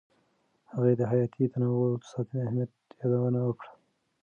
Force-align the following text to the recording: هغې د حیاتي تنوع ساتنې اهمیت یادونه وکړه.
هغې 0.73 0.93
د 0.99 1.01
حیاتي 1.11 1.45
تنوع 1.53 1.91
ساتنې 2.11 2.39
اهمیت 2.43 2.71
یادونه 2.99 3.39
وکړه. 3.43 3.71